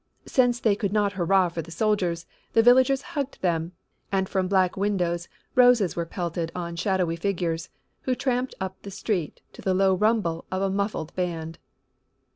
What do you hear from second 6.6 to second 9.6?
shadowy figures who tramped up the street